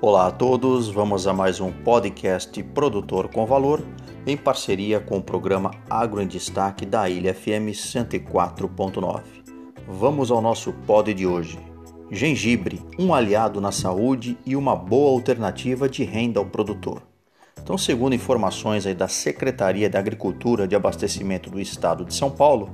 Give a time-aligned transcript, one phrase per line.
[0.00, 3.82] Olá a todos, vamos a mais um podcast Produtor com Valor,
[4.24, 9.22] em parceria com o programa Agro em Destaque da Ilha FM 104.9.
[9.88, 11.58] Vamos ao nosso pod de hoje.
[12.12, 17.02] Gengibre, um aliado na saúde e uma boa alternativa de renda ao produtor.
[17.60, 22.70] Então, segundo informações da Secretaria da Agricultura de Abastecimento do Estado de São Paulo,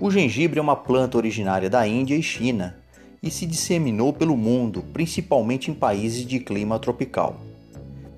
[0.00, 2.76] o gengibre é uma planta originária da Índia e China
[3.26, 7.40] e se disseminou pelo mundo, principalmente em países de clima tropical.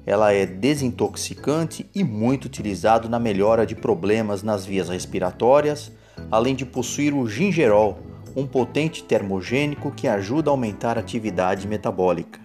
[0.05, 5.93] Ela é desintoxicante e muito utilizado na melhora de problemas nas vias respiratórias,
[6.31, 7.99] além de possuir o gingerol,
[8.37, 12.41] um potente termogênico que ajuda a aumentar a atividade metabólica.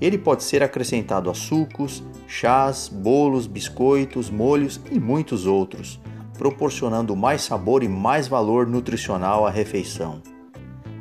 [0.00, 6.00] Ele pode ser acrescentado a sucos, chás, bolos, biscoitos, molhos e muitos outros,
[6.36, 10.35] proporcionando mais sabor e mais valor nutricional à refeição.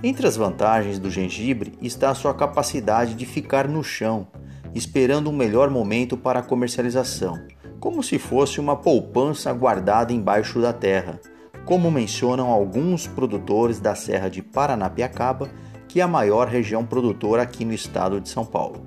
[0.03, 4.27] Entre as vantagens do gengibre está a sua capacidade de ficar no chão,
[4.73, 7.39] esperando um melhor momento para a comercialização,
[7.79, 11.19] como se fosse uma poupança guardada embaixo da terra,
[11.65, 15.49] como mencionam alguns produtores da Serra de Paranapiacaba,
[15.87, 18.85] que é a maior região produtora aqui no estado de São Paulo.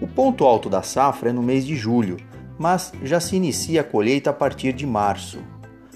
[0.00, 2.16] O ponto alto da safra é no mês de julho,
[2.58, 5.38] mas já se inicia a colheita a partir de março.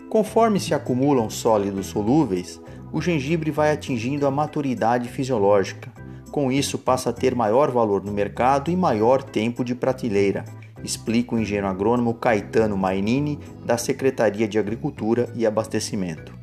[0.09, 2.61] Conforme se acumulam sólidos solúveis,
[2.93, 5.93] o gengibre vai atingindo a maturidade fisiológica.
[6.31, 10.45] Com isso, passa a ter maior valor no mercado e maior tempo de prateleira,
[10.83, 16.37] explica o engenheiro agrônomo Caetano Mainini, da Secretaria de Agricultura e Abastecimento.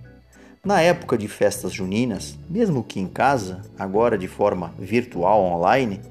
[0.64, 6.02] Na época de festas juninas, mesmo que em casa, agora de forma virtual online,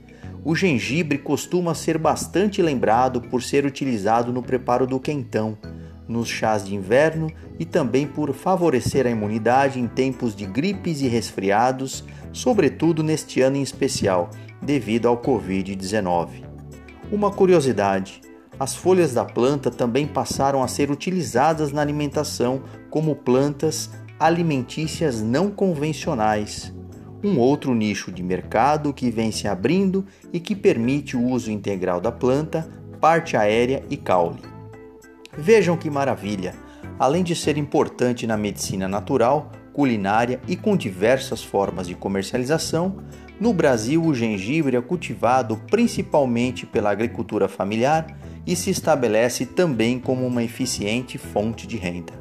[0.45, 5.59] o gengibre costuma ser bastante lembrado por ser utilizado no preparo do quentão,
[6.09, 11.09] nos chás de inverno e também por favorecer a imunidade em tempos de gripes e
[11.09, 16.45] resfriados, sobretudo neste ano em especial, devido ao Covid-19.
[17.11, 18.21] Uma curiosidade:
[18.59, 25.51] as folhas da planta também passaram a ser utilizadas na alimentação como plantas alimentícias não
[25.51, 26.73] convencionais.
[27.23, 32.01] Um outro nicho de mercado que vem se abrindo e que permite o uso integral
[32.01, 32.69] da planta,
[33.01, 34.54] parte aérea e caule.
[35.37, 36.55] Vejam que maravilha!
[36.99, 42.97] Além de ser importante na medicina natural, culinária e com diversas formas de comercialização,
[43.41, 48.07] no Brasil o gengibre é cultivado principalmente pela agricultura familiar
[48.47, 52.13] e se estabelece também como uma eficiente fonte de renda.